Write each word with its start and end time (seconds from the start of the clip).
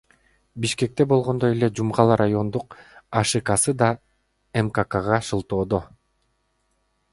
Бишкекте 0.63 1.05
болгондой 1.11 1.53
эле 1.55 1.69
Жумгал 1.79 2.13
райондук 2.21 2.77
АШКсы 3.21 3.75
да 3.83 3.89
МККга 4.65 5.21
шылтоодо. 5.29 5.81